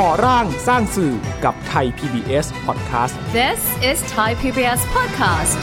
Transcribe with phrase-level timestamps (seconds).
[0.00, 1.14] ก่อร่างสร้างสื่อ
[1.44, 3.60] กับไทย PBS Podcast This
[3.90, 5.60] is Thai PBS Podcast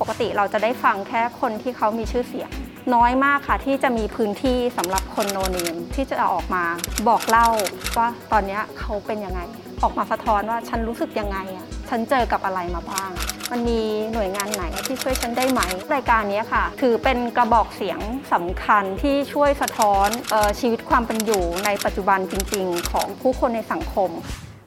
[0.00, 2.50] ปกติเราจะได้ฟังแค่คนที่เขามีชื่อเสียง
[2.94, 6.64] น้อยมากค่ะที่จะมีพื้นที่สำหรับคนโนเนมที่จะออกมา
[7.08, 7.48] บอกเล่า
[7.96, 9.42] ว่าตอนเนี้ยเขาเป็นยังไง
[9.82, 13.10] ออกมาสะท้อนว่าฉันรู้สึกยังไงอะฉันเจอกับอะไรมาบ้าง
[13.52, 13.80] มันมี
[14.12, 15.60] หน่วยงานไหนที่ช่วยฉันได้ไหม
[15.94, 18.00] รายการนี้ค่ะ ถือเป็นกระบอกเสียง
[18.32, 24.10] สำคัญที่ช่วยสะท้อนออชีวิตความเป็นอยู่ในปัจจุบันจริง ๆ ของผู้คนในสังคม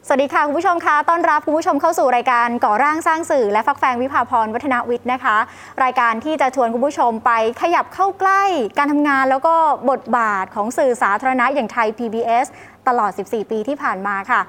[0.07, 5.38] สวัสดีค่ะ คุณผู้ชมคะต้อนรับคุณผู้ชมเข้าสู่รายการก่อร่างสร้างสื่อ และฟักแฟงวิภาพรวัฒนวิทย์นะคะ
[5.83, 8.44] รายการที่จะชวนคุณผู้ชมไปขยับเข้าใกล้
[8.77, 9.55] การทำงานแล้วก็
[9.89, 12.45] บทบาทของสื่อสาธารณะอย่างไทย PBS
[12.88, 14.41] ตลอด 14 ปีที่ผ่านมาค่ะ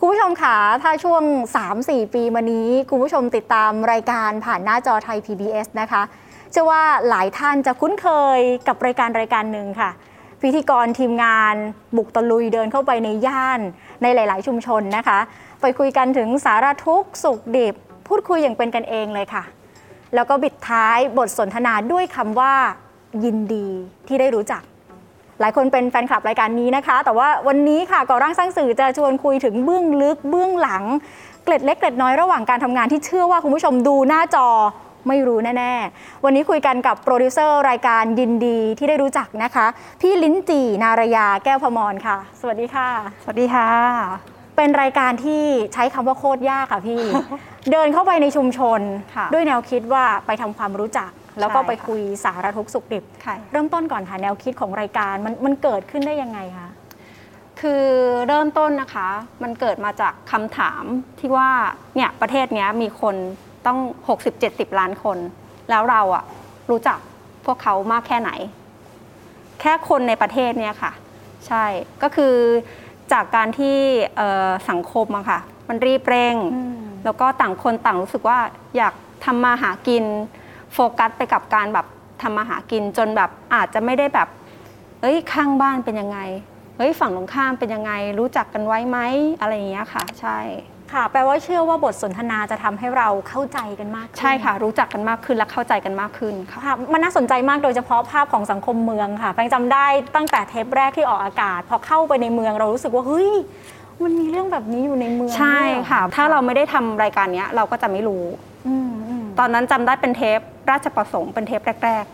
[0.00, 1.22] คุณผู้ชมคะถ้าช่วง
[1.68, 6.02] 3-4 ปีมานี้ คุณผู้ชมติดตามรายการผ่านหน้าจอไทย PBS นะคะ
[6.50, 8.06] เชื่อว่าหลายท่านจะคุ้นเค
[8.38, 9.90] ยกับรายการรายการหนึ่งค่ะ
[10.42, 11.54] พิธีกรทีมงาน
[11.96, 13.60] บุกตะลุยเดินเข้าไปในย่าน
[14.02, 15.18] ในหลาย ๆ ชุมชนนะคะ
[15.60, 17.74] ไปคุยกันถึงสารทุกข์สุขดิบ
[18.08, 19.42] พูดคุยอย่างเป็นกันเองเลยค่ะ
[20.14, 22.54] แล้วก็บิดท้ายบทสนทนาด้วยคำว่า
[23.24, 23.68] ยินดี
[24.08, 24.62] ที่ได้รู้จัก
[25.40, 30.82] หลายคนเป็นแฟนคลับรายการนี้นะคะ แต่ว่าวันนี้ค่ะก่อร่างสร้างสื่อจะชวนคุยถึงเบื้องลึกเบื้องหลัง
[31.44, 34.48] เกล็ดเล็กเกล็ดน้อยระหว่างการทำงานที่เชื่อว่าคุณผู้ชมดูหน้าจอ
[35.08, 39.66] ไม่รู้แน่ๆ วันนี้คุยกันกับโปรดิวเซอร์รายการยินดีที่ได้รู้จักนะคะ
[40.00, 42.88] พี่ลิ้นจี่นารยาแก้วพมรค่ะ สวัสดีค่ะ
[43.22, 43.68] สวัสดีค่ะ
[44.56, 47.02] เป็นรายการที่ใช้คำว่าโคตรยากค่ะพี่
[47.70, 48.80] เดินเข้าไปในชุมชน
[49.16, 56.70] ค่ะด้วยแนวคิดว่าไปทำความรู้จัก แล้วก็ใช่ไปค่ะคุยสารทุกข์สุขดิบค่ะเริ่มต้นก่อนค่ะแนวคิดของรายการมันมันเกิดขึ้นได้ยังไงคะ
[57.60, 57.84] คือ
[58.28, 59.08] เริ่มต้นนะคะ
[59.42, 60.84] มันเกิดมาจากคำถาม
[61.20, 61.50] ที่ว่า
[61.96, 63.14] เนี่ยประเทศเนี้ยมีคน
[63.66, 63.78] ต้อง
[64.28, 65.18] 60-70 ล้านคน
[65.70, 66.24] แล้วเราอะ
[66.70, 66.98] รู้จัก
[67.46, 68.30] พวกเขามากแค่ไหน
[69.60, 70.92] แค่คนในประเทศเนี่ยค่ะ
[71.46, 71.64] ใช่
[72.02, 72.34] ก็คือ
[73.12, 73.78] จากการที่
[74.16, 76.36] เอ่อสังคมอะค่ะ มันรีบเร่ง
[77.04, 78.38] แล้วก็ต่างคนต่างรู้สึกว่า
[78.76, 80.04] อยากทำมาหากิน
[80.76, 81.86] โฟกัสไปกับการแบบ
[82.22, 84.28] ทำมาหากินจนแบบอาจจะไม่ได้แบบ
[85.02, 86.18] เอ้ยข้างบ้านเป็นยังไง
[86.76, 88.98] เฮ้ยฝั่งตรงข้ามเป็นยังไง รู้จักกันไว้ไหม
[89.40, 90.38] อะไรอย่างเงี้ยค่ะ ใช่
[90.92, 99.86] ค่ะ แปลว่าเชื่อว่าบทสนทนาจะทำให้เราเข้าใจกันมากขึ้นใช่ค่ะ รู้จักกันมากขึ้นและเข้าใจกันมากขึ้นค่ะ ค่ะมันน่าสนใจมากโดยเฉพาะภาพของสังคมเมืองค่ะแปงจำได้
[100.16, 103.30] ตั้งแต่เทปแรกที่ออกอากาศ พอเข้าไปในเมืองเรารู้สึกว่าเฮ้ย
[104.04, 108.55] มันมีเรื่องแบบนี้อยู่ในเมืองใช่ด้วยเหรอ ค่ะ ถ้าเราไม่ได้ทำรายการเนี้ยเราก็จะไม่รู้อืมอืม
[109.38, 112.04] ตอนนั้นจำได้เป็นเทปราชประสงค์เป็นเทปแรก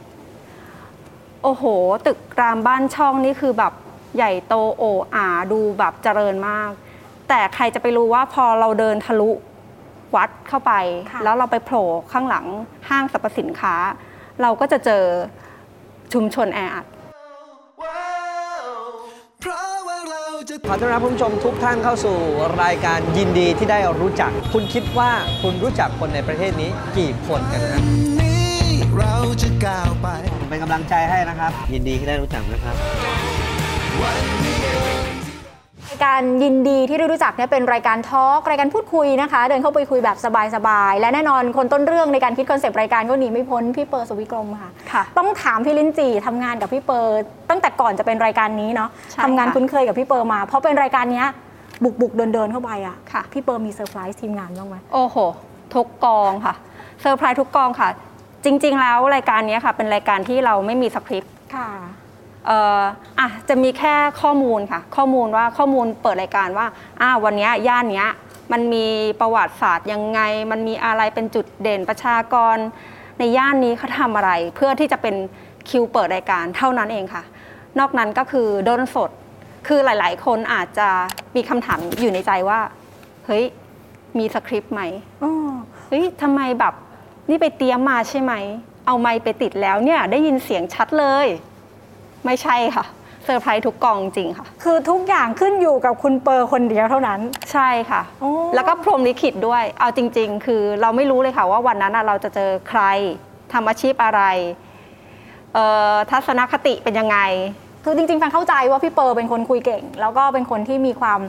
[0.66, 1.64] ๆ โอ้โห
[2.06, 3.72] ตึกรามบ้านช่องนี่คือแบบ
[4.16, 6.70] ใหญ่โตโอ่อาดูแบบเจริญมาก
[7.28, 9.30] แต่ใครจะไปรู้ว่าพอเราเดินทะลุ
[10.16, 10.72] วัดเข้าไป
[11.24, 12.46] แล้วเราไปโผล่ข้างหลัง
[12.88, 13.74] ห้างสรรพสินค้า
[14.42, 15.04] เราก็จะเจอ
[16.12, 16.86] ชุมชนแออัด
[20.68, 22.16] ขอต้อนรับคุณผู้ชมทุกท่านเข้าสู่
[22.62, 25.10] รายการยินดีที่ได้รู้จัก คุณคิดว่า
[25.42, 27.80] คุณรู้จักคนในประเทศนี้กี่คนกันนะ
[28.20, 28.60] นี้
[28.96, 30.08] เราจะก้าวไป
[30.40, 32.76] ผมเป็นกำลังใจให้นะครับ ยินดีที่ได้รู้จักนะครับ
[34.02, 40.16] รายการยินดีที่ได้รู้จักเนี่ยเป็นรายการทอล์กรายการพูดคุยนะคะ เดินเข้าไปคุยแบบ
[40.54, 51.26] สบายๆ และแน่นอนคนต้นเรื่องในการคิด concept รายการก็หนีไม่พ้นพี่เปอร์สุวิกรมค่ะ ค่ะต้องถามพี่ลิ้นจี่ทำงานกับพี่เปอร์ตั้งแต่ก่อนจะเป็นรายการนี้เนาะใช่ทำงานค่ะคุ้นเคยกับพี่เปอร์มา เพราะเป็นรายการเนี้ย
[51.84, 55.16] บุกบุกๆเดินเดินๆเข้าไปอะค่ะ พี่เปอร์มีเซอร์ไพรส์ทีมงานบ้างไหม โอ้โห
[55.74, 56.54] ทุกกองค่ะ
[57.00, 57.88] เซอร์ไพรส์ทุกกองค่ะ
[58.44, 61.68] จริง ๆ แล้วรายการเนี้ยค่ะ เป็นรายการที่เราไม่มีสคริปต์ ค่ะ
[62.01, 62.82] เอ่อ
[63.20, 66.66] อะจะมีแค่ข้อมูลค่ะ ข้อมูลว่าข้อมูลเปิดรายการว่า
[67.00, 68.10] อ่าวันเนี้ยย่านเนี้ย
[68.52, 68.86] มันมี
[69.20, 70.20] ประวัติศาสตร์ยังไง
[70.50, 72.56] มันมีอะไรเป็นจุดเด่นประชากร
[73.18, 75.14] ในย่านนี้เขาทำอะไร เพื่อที่จะเป็น
[75.68, 77.22] คิวเปิดรายการเท่านั้นเองค่ะ
[77.78, 79.10] นอกนั้นก็คือโดนสด
[79.66, 80.88] คือหลาย ๆ คนอาจจะ
[81.36, 82.60] มีคำถามอยู่ในใจว่า
[83.26, 83.44] เฮ้ย
[84.18, 84.82] มีสคริปต์ไหม
[85.88, 86.74] เฮ้ยทำไมแบบ
[87.28, 88.32] นี่ไปเตรียมมาใช่ไหม
[88.86, 91.26] เอาไมค์ไปติดแล้วเนี่ยได้ยินเสียงชัดเลย
[92.24, 92.84] ไม่ใช่ค่ะ
[93.24, 97.20] เซอร์ไพรส์ทุกกองจริงค่ะ คือทุกอย่างขึ้นอยู่กับคุณเปอร์คนเดียวเท่านั้น
[97.52, 102.82] ใช่ค่ะโอ้แล้วก็พรหมลิขิตด้วย เอาจริง ๆ คือเราไม่รู้เลยค่ะว่าวันนั้นน่ะเราจะเจอใคร
[103.52, 104.22] ทำอาชีพอะไร
[105.54, 107.18] เอ่อทัศนคติเป็นยังไง
[107.84, 111.20] คือจริงๆแฟนเข้าใจว่าพี่เปอร์เป็นคนคุยเก่ง แล้วก็เป็นคนที่มีความ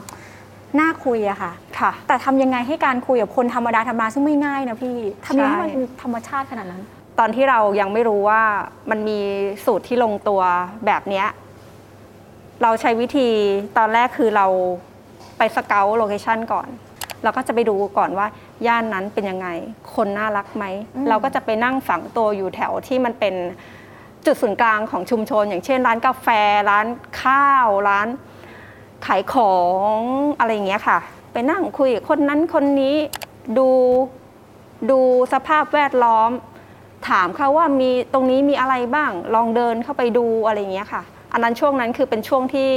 [0.80, 4.96] น่าคุยอะค่ะ ค่ะ แต่ทำยังไงให้การคุยกับคนธรรมดาธรรมดาซึ่งไม่ง่ายนะพี่
[5.26, 6.82] ทำยังไงให้มันใช่ธรรมชาติขนาดนั้น
[7.18, 8.42] ตอนที่เรายังไม่รู้ว่า
[8.90, 9.18] มันมี
[9.64, 10.42] สูตรที่ลงตัว
[10.86, 11.26] แบบเนี้ย
[12.62, 13.28] เราใช้วิธี
[13.78, 14.46] ตอนแรกคือเรา
[15.38, 16.68] ไป scout location ก่อน
[17.22, 18.26] เราก็จะไปดูก่อนว่า
[18.66, 19.48] ย่านนั้นเป็นยังไง
[19.94, 20.64] คนน่ารักไหม
[20.94, 23.34] อืมเราก็จะไปนั่งฝังตัวอยู่แถวที่มันเป็น
[24.26, 26.28] จุดศูนย์กลางของชุมชน อย่างเช่น ร้านกาแฟ
[26.70, 26.86] ร้าน
[27.22, 28.08] ข้าวร้าน
[29.06, 29.56] ขายขอ
[29.98, 30.00] ง
[30.38, 30.98] อะไรอย่างเงี้ยค่ะ
[31.32, 32.96] ไปนั่งคุยกับคนนั้นคนนี้
[33.58, 33.68] ดู
[34.90, 34.98] ดู
[35.32, 36.30] สภาพแวดล้อม
[37.08, 41.02] ถามเขาว่ามีตรงนี้มีอะไรบ้าง ลองเดินเข้าไปดูอะไรอย่างเงี้ยค่ะ
[41.32, 42.68] อันนั้นช่วงนั้นคือเป็นช่วงที่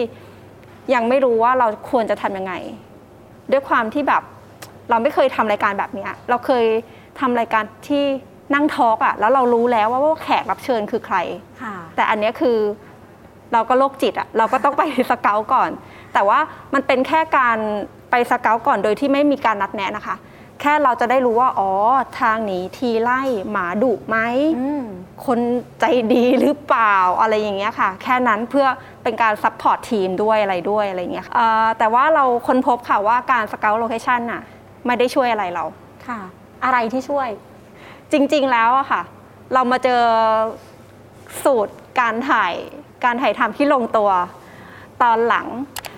[0.94, 2.54] ยังไม่รู้ว่าเราควรจะทำยังไง
[3.52, 4.24] ด้วยความที่แบบ
[4.90, 6.66] เราไม่เคยทำรายการแบบเนี้ยเราเคย
[7.20, 8.04] ทำรายการที่
[8.54, 11.18] นั่งทอล์กอะแล้วเรารู้แล้วว่าว่าแขกรับเชิญคือใคร
[11.62, 12.58] ค่ะแต่อันเนี้ยคือ
[13.54, 15.70] เราก็โรคจิตอะเราก็ต้องไปสเกลก่อน
[16.14, 16.40] แต่ว่า
[16.74, 17.58] มันเป็นแค่การ
[18.12, 20.16] ไป scout ก่อนโดยที่ไม่มีการนัดแนะนะคะ
[20.62, 21.71] แค่เราจะได้รู้ว่า อ๋อ
[22.19, 23.21] ทางหนีทีไล่
[23.51, 24.18] หมาดุไหม
[24.59, 24.83] อืม
[25.25, 25.39] คน
[25.80, 28.68] ใจดีหรือเปล่าอะไรอย่างเงี้ยค่ะ แค่นั้นเพื่อ
[29.04, 34.42] เป็นการ support ทีมด้วยอะไรด้วยอะไรอย่างเงี้ยค่ะเอ่อแต่ว่าเราค้นพบค่ะว่าการ scout location น่ะ
[34.86, 35.65] ไม่ได้ช่วยอะไรเรา
[36.07, 36.19] ค่ะ
[36.63, 37.30] อะไรที่ช่วย
[38.12, 39.01] จริงๆแล้วอะค่ะ
[39.54, 40.01] เรามาเจอ
[41.44, 42.54] สูตรการถ่าย
[43.04, 44.09] การถ่ายทำที่ลงตัว
[45.01, 45.48] ตอนหลัง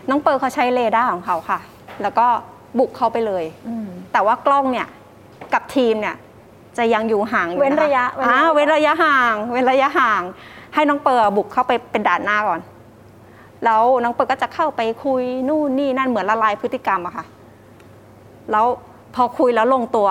[0.09, 1.59] น้องเปิร์เขาใช้เรดาร์ของเขาค่ะ
[2.01, 2.27] แล้วก็
[2.77, 4.87] บุกเข้าไปเลยอืม แต่ว่ากล้องเนี่ย
[5.53, 6.15] กับทีมเนี่ย
[6.77, 10.21] จะยังอยู่ห่างอยู่เว้นคระยะเว้นระยะอ่าเว้นระยะห่าง เว้นระยะห่าง
[10.73, 12.59] ให้น้องเปิร์บุกเข้าไปเป็นด่านหน้าก่อน
[13.65, 17.25] แล้วน้องเปิร์ก็จะเข้าไปคุยนู่นนี่นั่นเหมือนละลายพฤติกรรมอะค่ะ
[18.51, 18.65] แล้ว
[19.15, 20.09] พอคุยแล้วลงตัว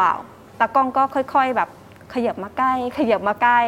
[0.59, 1.69] ตากล้องก็ค่อย ๆ แบบ
[2.15, 3.61] ขยับมาใกล้ ขยับมาใกล้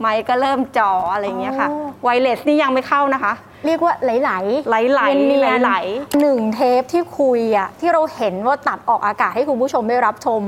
[0.00, 3.32] ไมค์ก็เริ่มจ่ออะไรอย่างเงี้ยค่ะอ๋อไวเลสนี่ยังไม่เข้านะคะ
[3.66, 5.74] เรียกว่าไหลๆไหลๆเนียนๆไหล
[6.20, 10.42] หนึ่งเทปที่คุยอะที่เราเห็นว่าตัดออกอากาศให้คุณผู้ชมได้รับชม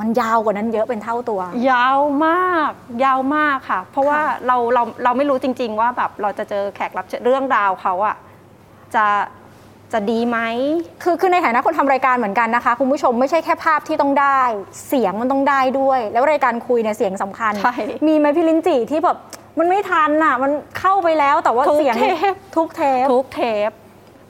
[0.00, 2.72] มันยาวกว่านั้นเยอะเป็นเท่าตัว ยาวมาก
[3.04, 8.16] ยาวมากค่ะ เพราะว่าค่ะเราเราเราไม่รู้จริง ๆ ว่าแบบเราจะเจอแขกรับเชิญเรื่องราวเขาอะ
[8.94, 9.04] จะ
[9.94, 10.38] จะดีไหม
[11.02, 14.40] คือคือในฐานะคนทำรายการเหมือนกันนะคะ คุณผู้ชมไม่ใช่แค่ภาพที่ต้องได้
[14.88, 17.74] เสียงมันต้องได้ด้วย แล้วรายการคุยเนี่ยเสียงสำคัญใช่
[18.06, 19.16] มีไหมพี่ลินจีที่แบบ
[19.58, 23.70] มันไม่ทันอะ มันเข้าไปแล้วแต่ว่าทุกเสียงเทปทุกเทปทุกเทป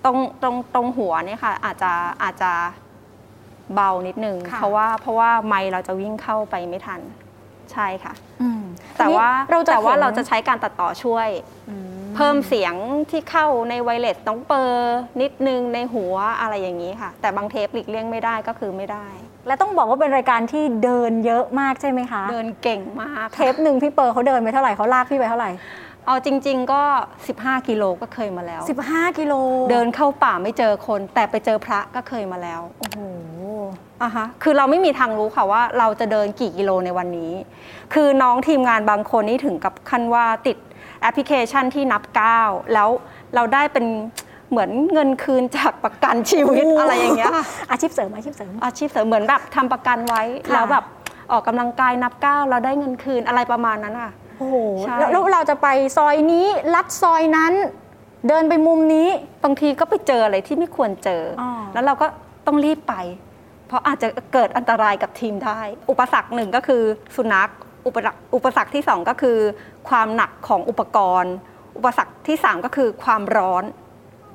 [0.04, 2.52] ตรงตรงตรงหัวเนี่ยค่ะ อาจจะอาจจะ
[3.74, 7.00] เบานิดนึงค่ะเพราะว่าเพราะว่าไมค์เราจะวิ่งเข้าไปไม่ทัน
[7.72, 8.12] ใช่ค่ะ
[8.42, 8.62] อืม
[8.98, 11.28] แต่ว่าทีนี้เราจะแต่ว่าห็นเราจะใช้การตัดต่อช่วย
[11.68, 11.83] อืม
[12.16, 12.74] เพิ่มเสียง
[13.10, 19.06] ที่เข้าในไวเลสน้องเปอร์นิดนึงในหัวอะไรอย่างนี้ค่ะ แต่บางเทปหลีกเลี่ยงไม่ได้ก็คือไม่ได้
[19.46, 25.50] และต้องบอกว่าเป็นรายการที่เดินเยอะมากใช่ไหมคะ เดินเก่งมากเทปหนึ่งพี่เปิร์เขาเดินไปเท่าไหร่เขาลากพี่ไปเท่าไหร่
[26.06, 26.82] เอาจริง ๆ ก็
[27.24, 29.34] 15 กิโลก็เคยมาแล้ว 15 กิโล
[29.70, 32.98] เดินเข้าป่าไม่เจอคน แต่ไปเจอพระก็เคยมาแล้ว โอ้โห
[34.02, 37.32] อะฮะ คือเราไม่มีทางรู้ค่ะว่าเราจะเดินกี่กิโลในวันนี้
[37.94, 40.56] คือน้องทีมงานบางคนนี่ถึงกับขั้นว่าติด
[41.04, 42.88] แอปพลิเคชันที่นับก้าวแล้ว
[43.34, 43.86] เราได้เป็น
[44.50, 50.84] เหมือนเงินคืนจากประกันชีวิตโอ้อะไรอย่างเงี้ยค่ะอาชีพเสริมอาชีพเสริมอาชีพเสริมเหมือนแบบทำประกันไว้ค่ะแล้วแบบ
[51.32, 57.52] ออกกำลังกายนับก้าวเราได้เงินคืนอะไรประมาณนั้นอะโอ้โหใช่แล้วแล้วเราจะไปซอยนี้ลัดซอยนั้น
[58.28, 59.08] เดินไปมุมนี้
[59.44, 62.06] บางทีก็ไปเจออะไรที่ไม่ควรเจอออแล้วเราก็
[62.46, 62.94] ต้องรีบไป
[63.68, 65.60] เพราะอาจจะเกิดอันตรายกับทีมได้
[65.90, 66.82] อุปสรรคหนึ่งก็คือ
[67.16, 67.50] สุนัข
[67.86, 69.38] อุปสรรคอุปสรรคที่สองก็คือ
[69.88, 71.34] ความหนักของอุปกรณ์
[71.76, 73.64] อุปสรรคที่สามก็คือความร้อน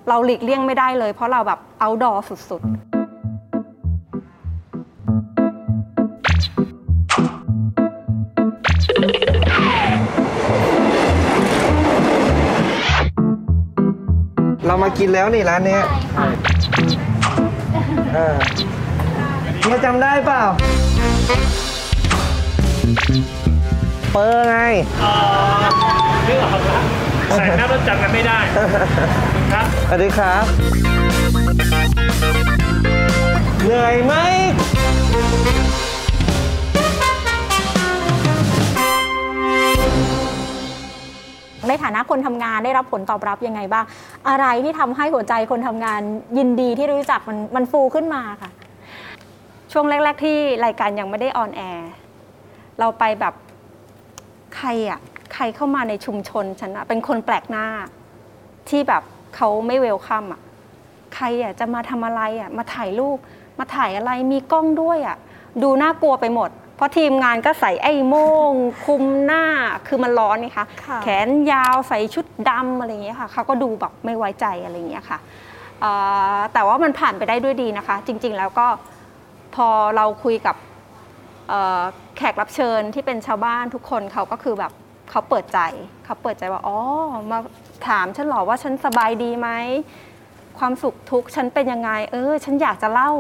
[0.08, 2.70] เราหลีกเลี่ยงไม่ได้เลย เพราะเราแบบเอาดอสุดๆ
[14.66, 15.84] เรามากินแล้วนี่ร้านเนี้ย
[18.14, 18.36] เออ
[19.60, 20.44] เฮียจำได้เปล่า
[24.12, 24.58] เปอร์ไง
[26.28, 26.84] นึกออกแล้ว
[27.38, 28.40] ใส่หน้ารถจำกันไม่ได้
[29.54, 30.46] ครับสวัสดีครับ
[33.66, 34.14] เหนื่อยไหม
[41.68, 43.86] ในฐานะคนทำงานได้รับผลตอบรับยังไงบ้าง
[44.30, 46.02] อะไรที่ทำให้หัวใจคนทำงาน
[46.38, 48.52] ยินดีที่รู้จักมันมันฟูขึ้นมาค่ะ
[49.72, 51.90] ช่วงแรก ๆ ที่รายการยังไม่ได้ออนแอร์
[52.80, 53.34] เราไปแบบ
[54.56, 55.00] ใครอะ
[55.34, 57.66] ใครเข้ามาในชุมชนฉันอะเป็นคนแปลกหน้า
[58.70, 59.04] ที่แบบ
[59.36, 60.42] เขาไม่เวลคัมอะ
[61.16, 63.18] ใครอะจะมาทำอะไรอะมาถ่ายรูป
[63.60, 65.18] มาถ่ายอะไรมีกล้องด้วยอะ
[65.64, 68.54] ดูน่ากลัวไปหมด เพราะทีมงานก็ใส่ไอ้โม่ง
[68.86, 69.44] คุมหน้า
[69.88, 75.20] คือมันร้อนนี่คะค่ะแขนยาวใส่ชุดดำอะไรอย่างเงี้ยค่ะเขาก็ดูแบบไม่ไว้ใจอะไรอย่างเงี้ยค่ะ
[75.82, 75.92] เอ่
[76.36, 78.68] อแต่ว่ามันผ่านไปได้ด้วยดีนะคะ จริง ๆ แล้วก็
[79.56, 80.69] พอเราคุยกับเอ่อ
[82.18, 84.72] แขกรับเชิญที่เป็นชาวบ้านทุกคนเขาก็คือแบบ
[85.10, 85.60] เขาเปิดใจ
[86.06, 86.78] เขาเปิดใจว่าอ๋อ
[87.32, 87.40] มา
[87.88, 89.50] ถามฉันหรอว่าฉันสบายดีไหม
[90.60, 93.12] ความสุขทุกข์ฉันเป็นยังไง เออ ฉันอยากจะเล่า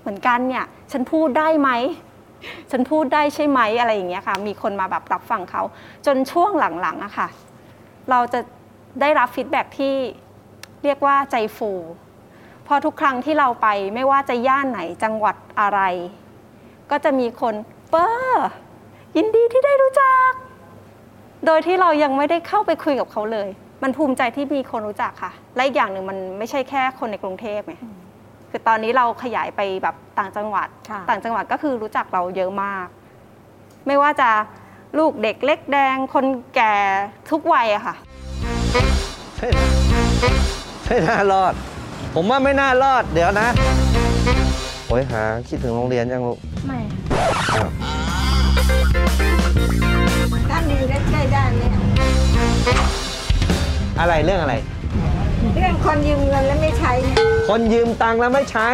[0.00, 1.70] เหมือนกันเนี่ย ฉันพูดได้ไหม
[2.70, 5.62] ฉันพูดได้ใช่ไหมอะไรอย่างเงี้ยค่ะ มีคนมาแบบรับฟังเขา
[6.06, 7.28] จนช่วงหลังๆอะค่ะ
[8.10, 8.40] เราจะ
[9.00, 9.94] ได้รับ feedback ที่
[10.84, 11.72] เรียกว่าใจฟู
[12.64, 15.80] เพอทุกครั้งที่เราไปไม่ว่าจะย่านไหนจังหวัดอะไร
[16.90, 17.54] ก็จะมีคน
[17.90, 18.48] เปอร์
[19.16, 20.30] ยินดีที่ได้รู้จัก
[21.46, 23.48] โดยที่เรายังไม่ได้เข้าไปคุยกับเขาเลย
[23.82, 27.74] มันภูมิใจที่มีคนรู้จักค่ะ และอีกอย่างหนึ่งมันไม่ใช่แค่คนในกรุงเทพไง
[28.50, 32.86] คือตอนนี้เราขยายไปแบบต่างจังหวัดค่ะต่างจังหวัดก็คือรู้จักเราเยอะมาก
[33.86, 34.30] ไม่ว่าจะ
[34.98, 36.24] ลูกเด็กเล็กแดง คน
[36.56, 36.74] แก่
[37.30, 37.94] ทุกวัยอะค่ะ
[39.38, 39.50] ไม่
[40.84, 41.54] ไม่น่ารอด
[42.14, 44.05] ผมว่าไม่น่ารอด เดี๋ยวนะโอ้
[45.02, 46.78] ยหาคิดถึงโรงเรียนยังลูกไม่
[47.54, 47.68] อ้าว
[50.50, 51.70] ด้านดีและใกล้ด้านเนี่ย
[54.00, 54.54] อะไรเรื่องอะไร
[55.54, 57.16] เรื่องคนยืมเงินแล้วไม่ใช้เนี่ย
[57.48, 58.68] คนยืมตังค์แล้วไม่ใช้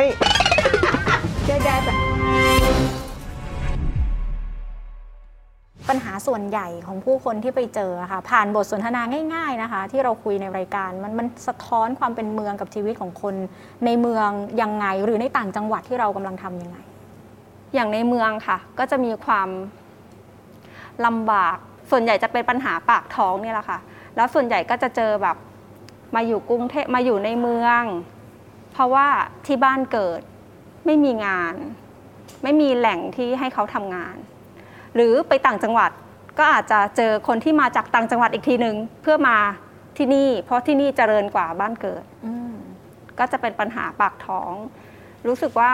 [1.46, 3.01] ใช้ได้ปะ
[5.92, 9.02] ปัญหาส่วนใหญ่ของผู้คนที่ไปเจอค่ะ ผ่านบทสนทนา
[9.34, 13.34] ง่าย ๆนะคะ ที่เราคุยในรายการมันมันสะท้อนความเป็นเมืองกับชีวิตของคน
[13.84, 14.28] ในเมือง
[14.62, 16.78] ยังไง หรือในต่างจังหวัดที่เรากำลังทำยังไง
[17.74, 19.48] อย่างในเมืองค่ะ ก็จะมีความ
[21.06, 21.56] ลำบาก
[21.90, 23.78] ส่วนใหญ่จะเป็นปัญหาปากท้องนี่แหละค่ะ
[24.16, 25.36] แล้วส่วนใหญ่ก็จะเจอแบบ
[26.14, 27.82] มาอยู่กรุงเทพมาอยู่ในเมือง
[28.72, 29.06] เพราะว่า
[29.46, 30.20] ที่บ้านเกิด
[30.86, 31.54] ไม่มีงาน
[32.42, 34.16] ไม่มีแหล่งที่ให้เขาทำงาน
[34.94, 35.90] หรือไปต่างจังหวัด
[36.38, 39.36] ก็อาจจะเจอคนที่มาจากต่างจังหวัดอีกทีหนึ่งเพื่อมา
[39.96, 42.52] ที่นี่ เพราะที่นี่เจริญกว่าบ้านเกิดอืม
[43.18, 44.52] ก็จะเป็นปัญหาปากท้อง
[45.26, 45.72] รู้สึกว่า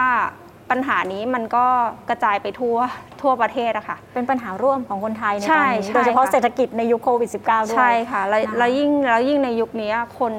[0.69, 1.65] ปัญหานี้มันก็
[2.09, 2.77] กระจายไปทั่ว
[3.21, 10.33] ทั่วประเทศอะค่ะ เป็นปัญหาร่วมของคนไทยในใช่ตอนนี้ใช่โดยเฉพาะค่ะเศรษฐกิจในยุคโควิด -19 ด้วยใช่ค่ะแล้วนะคะแล้วยิ่งแล้วยิ่งในยุคนี้คน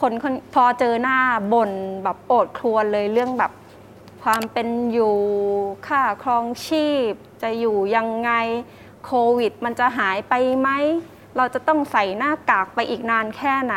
[0.00, 1.18] คนคนพอเจอหน้า
[1.52, 1.70] บ่น
[2.04, 3.52] แบบโอดครวญเลยเรื่องแบบ
[4.24, 5.16] ความเป็นอยู่
[5.86, 8.30] ค่าครองชีพ จะอยู่ยังไง
[9.04, 10.68] โควิด มันจะหายไปไหม
[11.36, 13.76] เราจะต้องใส่หน้ากากไปอีกนานแค่ไหน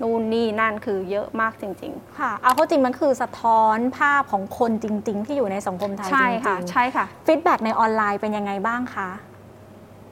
[0.00, 9.10] นู่นนี่นั่นคือเยอะมากจริง ๆ ค่ะ เอาเข้าจริงมันคือสะท้อนภาพของคนจริง ๆ ที่อยู่ในสังคมไทยใช่จริงๆค่ะ ใช่ค่ะฟีดแบ็ในออนไลน์เป็นยังไงบ้างคะ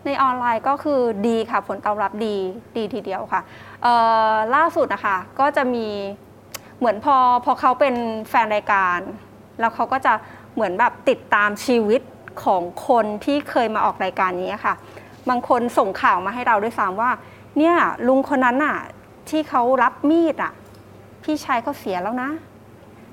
[0.06, 2.36] ในออนไลน์ก็คือดีค่ะผลตอบรับดี
[2.76, 3.40] ดีทีเดียวค่ะ
[3.82, 3.94] เอ่
[4.30, 5.86] อล่าสุดนะคะก็จะมี
[6.78, 7.94] เหมือนพอพอเขาเป็น
[8.28, 8.98] แฟนรายการ
[9.60, 10.12] แล้วเขาก็จะ
[10.54, 12.00] เหมือนแบบติดตามชีวิต
[12.44, 14.74] ของคนที่เคยมาออกรายการนี้ค่ะ
[15.28, 17.10] บางคนส่งข่าวมาให้เราด้วยซ้ำว่า
[17.58, 17.74] เนี่ย
[18.08, 18.78] ลุงคนนั้นน่ะ
[19.28, 20.52] ที่เขารับมีดอะ
[21.22, 22.30] พี่ชายเขาเสียแล้วนะ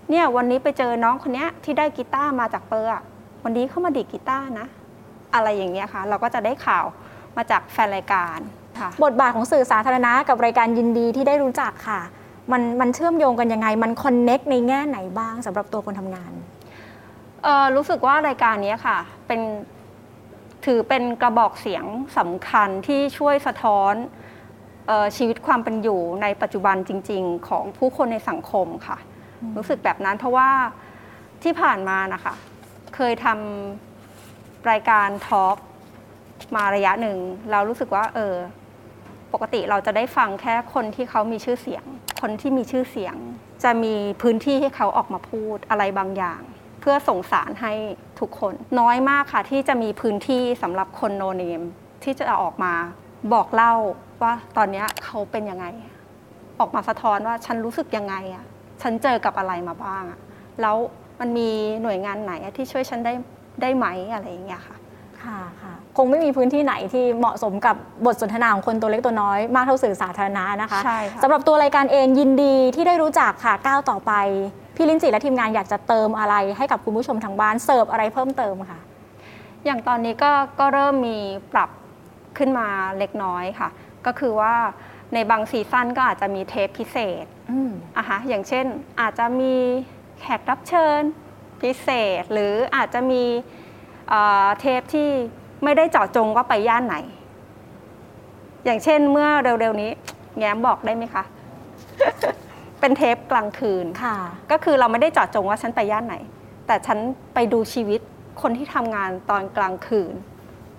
[0.09, 2.91] เนี่ยวันนี้ไปเจอน้องคนนี้ที่ได้กีตาร์มาจากเปอร์
[3.43, 4.67] วันนี้เขามาดีกีตาร์นะ
[5.33, 6.85] อะไรอย่างเงี้ยค่ะ เราก็จะได้ข่าว
[7.37, 8.39] มาจากแฟนรายการ
[8.79, 12.01] ค่ะบทบาทของสื่อสาธารณะกับรายการยินดีที่ได้รู้จักค่ะ
[12.51, 16.31] มันมันเชื่อมโยงกันยังไง มันคอนเน็กในแง่ไหนบ้างสำหรับตัวคนทำงาน
[17.43, 18.97] เอ่อรู้สึกว่ารายการนี้ค่ะ
[19.27, 19.41] เป็น
[20.65, 21.85] ถือเป็นกระบอกเสียง
[22.17, 23.93] สำคัญที่ช่วยสะท้อน
[24.87, 28.97] เออชีวิตความเป็นอยู่ในปัจจุบันจริง ๆ ของผู้คนในสังคมค่ะ
[29.57, 30.49] รู้สึกแบบนั้นเพราะว่า
[31.43, 32.33] ที่ผ่านมานะคะ
[32.95, 35.57] เคยทำรายการทอล์ก
[36.55, 37.17] มาระยะหนึ่ง
[37.51, 38.35] เรารู้สึกว่า เออ
[39.33, 41.85] ปกติเราจะได้ฟังแค่คนที่เขามีชื่อเสียง
[42.21, 43.15] คนที่มีชื่อเสียง
[43.63, 46.41] จะมีพื้นที่ให้เขาออกมาพูดอะไรบางอย่าง
[46.81, 47.73] เพื่อส่งสารให้
[48.19, 51.61] ทุกคน น้อยมากค่ะที่จะมีพื้นที่สำหรับคนโนเนม
[52.03, 52.73] ที่จะออกมา
[53.33, 53.73] บอกเล่า
[54.21, 55.65] ว่าตอนนี้เขาเป็นยังไง
[56.59, 58.45] ออกมาสะท้อนว่าฉันรู้สึกยังไงอะ
[58.81, 60.19] ฉันเจอกับอะไรมาบ้างอะ
[60.61, 60.75] แล้ว
[61.19, 61.49] มันมี
[61.81, 63.13] หน่วยงานไหนที่ช่วยฉันได้
[63.61, 64.77] ได้ไหมอะไรอย่างเงี้ยค่ะ
[65.23, 65.64] ค่ะ
[65.95, 67.75] ค่ะคงไม่มีพื้นที่ไหนที่เหมาะสมกับ
[68.05, 74.13] บทสนทนาของคนตัวเล็กตัวน้อย มากเท่าสื่อสาธารณะนะคะใช่ค่ะ สำหรับตัวรายการเองยินดีที่ได้รู้จักค่ะก้าวต่อไป
[74.75, 78.79] พี่ลินจีและทีมงานอยากจะเติมอะไรให้กับคุณผู้ชมทางบ้านเสิร์ฟอะไรเพิ่มเติมค่ะ
[79.65, 81.17] อย่างตอนนี้ก็ก็เริ่มมี
[81.53, 81.69] ปรับ
[82.37, 83.69] ขึ้นมาเล็กน้อยค่ะ
[84.05, 84.55] ก็คือว่า
[85.13, 88.65] ในบางซีซั่นก็อาจจะมีเทปพิเศษอืม อะฮะอย่างเช่น
[89.01, 89.55] อาจจะมี
[90.19, 91.01] แขกรับเชิญ
[91.61, 93.23] พิเศษ หรืออาจจะมี
[94.09, 95.09] เอ่อเทปที่
[95.63, 96.95] ไม่ได้เจาะจงว่าไปย่านไหน
[98.65, 99.91] อย่างเช่นเมื่อเร็วๆนี้
[100.37, 101.23] แง้มบอกได้ไหมคะ
[102.79, 104.17] เป็นเทปกลางคืนค่ะ
[104.51, 106.15] ก็คือเราไม่ได้เจาะจงว่าฉันไปย่านไหน
[106.67, 106.97] แต่ฉัน
[107.33, 107.99] ไปดูชีวิต
[108.41, 110.13] คนที่ทำงานตอนกลางคืน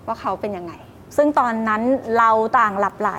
[0.07, 0.73] ว่าเขาเป็นยังไง
[1.17, 1.81] ซึ่งตอนนั้น
[2.17, 3.11] เราต่างหลับไหล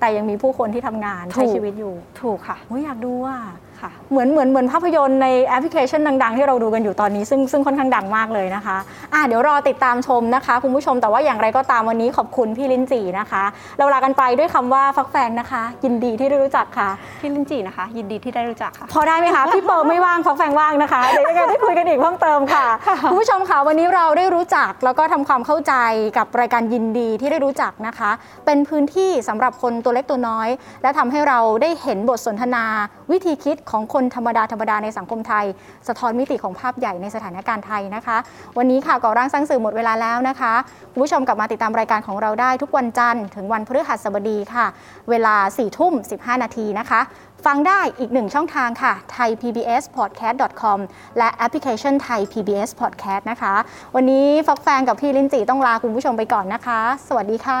[0.00, 3.38] แต่ยังมีผู้คนที่ทำงานใช้ถูกชีวิตอยู่ ถูกค่ะโอ้ยอยากดูอะ
[3.82, 8.76] ค่ะเหมือนเหมือนเหมือนภาพยนตร์ในแอปพลิเคชันดัง ๆ ที่เราดูกันอยู่ตอนนี้ซึ่งซึ่งค่อนข้างดังมากเลยนะคะ
[9.14, 13.42] อะเดี๋ยวรอติดตามชมนะคะ คุณผู้ชมแต่ว่าอย่างไรก็ตามวันนี้ขอบคุณพี่ลินจีนะคะ
[13.78, 22.66] เราลากันไปด้วยคำว่าฟักแฟงนะคะ ยินดีที่ได้รู้จักค่ะพี่ลินจีนะคะ ยินดีที่ได้รู้จักค่ะ พอได้ไหมคะพี่เปิร์ไม่ว่างฟักแฟงว่างนะคะเดี๋ยวยังไงได้คุยกันอีกเพิ่มเติมค่ะ
[23.10, 25.74] คุณผู้ชมค่ะวันนี้เราได้รู้จักแล้วก็ทำความเข้าใจ
[26.18, 28.10] กับรายการยินดีที่ได้รู้จักนะคะ
[28.46, 30.48] เป็นพื้นที่สำหรับคนตัวเล็กตัวน้อย
[30.82, 32.64] และทำให้เราได้เห็นบทสนทนา
[33.12, 35.44] วิธีคิดของคนธรรมดาธรรมดาในสังคมไทย
[35.88, 38.16] สะท้อนมิติของภาพใหญ่ในสถานการณ์ไทยนะคะ
[38.58, 40.52] วันนี้ค่ะก่อร่างสร้างสื่อหมดเวลาแล้วนะคะ
[40.92, 44.66] คุณผู้ชมกลับมาติดตามรายการของเราได้ทุกวันจันทร์ถึงวันพฤหัสบดีค่ะ
[45.10, 47.00] เวลา4ทุ่ม 15 นาทีนะคะ
[47.46, 50.78] ฟังได้อีกหนึ่งช่องทางค่ะ thaipbspodcast.com
[51.18, 53.54] และแอปพลิเคชัน Thai PBS Podcast นะคะ
[53.94, 57.56] วันนี้ฟักแฟงกับพี่ลินจีต้องลาคุณผู้ชมไปก่อนนะคะ สวัสดีค่